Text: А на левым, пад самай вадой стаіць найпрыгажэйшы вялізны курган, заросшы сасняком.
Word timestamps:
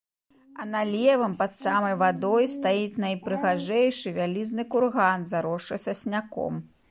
А 0.61 0.63
на 0.69 0.79
левым, 0.93 1.33
пад 1.41 1.51
самай 1.57 1.95
вадой 2.03 2.47
стаіць 2.53 2.99
найпрыгажэйшы 3.05 4.13
вялізны 4.17 4.63
курган, 4.77 5.27
заросшы 5.33 5.83
сасняком. 5.85 6.59